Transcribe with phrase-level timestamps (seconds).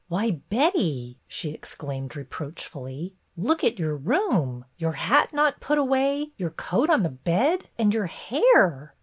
[0.07, 4.65] "Why, Betty," she exclaimed reproachfully, "look at your room!
[4.75, 7.65] Your hat not put away, your coat on the bed!
[7.77, 8.95] And your hair